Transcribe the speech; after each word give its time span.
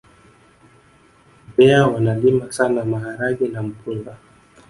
mbeya 1.53 1.87
wanalima 1.87 2.51
sana 2.51 2.85
maharage 2.85 3.47
na 3.47 3.63
mpunga 3.63 4.17